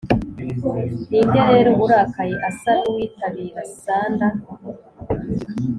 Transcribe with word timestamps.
ninde 1.11 1.41
rero 1.51 1.71
urakaye, 1.83 2.35
asa 2.49 2.71
nuwitabira 2.79 3.61
sunder, 3.79 4.33